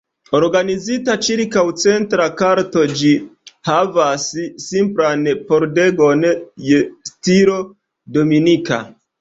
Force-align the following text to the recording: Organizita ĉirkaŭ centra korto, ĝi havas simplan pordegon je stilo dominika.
Organizita 0.37 1.15
ĉirkaŭ 1.25 1.63
centra 1.81 2.25
korto, 2.39 2.85
ĝi 3.01 3.11
havas 3.69 4.25
simplan 4.65 5.29
pordegon 5.53 6.27
je 6.73 6.81
stilo 7.15 7.61
dominika. 8.19 8.85